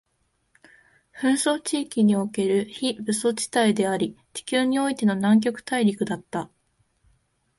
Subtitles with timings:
[1.19, 6.49] 紛争地域における非武装地帯であり、地球においての南極大陸だった